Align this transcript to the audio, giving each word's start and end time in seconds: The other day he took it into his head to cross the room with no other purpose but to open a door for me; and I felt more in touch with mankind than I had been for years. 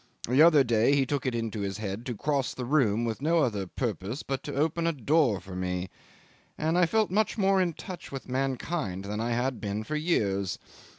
The 0.27 0.41
other 0.41 0.63
day 0.63 0.95
he 0.95 1.05
took 1.05 1.27
it 1.27 1.35
into 1.35 1.59
his 1.59 1.77
head 1.77 2.07
to 2.07 2.15
cross 2.17 2.55
the 2.55 2.65
room 2.65 3.05
with 3.05 3.21
no 3.21 3.37
other 3.37 3.67
purpose 3.67 4.23
but 4.23 4.41
to 4.45 4.55
open 4.55 4.87
a 4.87 4.91
door 4.91 5.39
for 5.39 5.55
me; 5.55 5.91
and 6.57 6.75
I 6.75 6.87
felt 6.87 7.11
more 7.37 7.61
in 7.61 7.73
touch 7.73 8.11
with 8.11 8.27
mankind 8.27 9.05
than 9.05 9.19
I 9.19 9.29
had 9.33 9.61
been 9.61 9.83
for 9.83 9.95
years. 9.95 10.57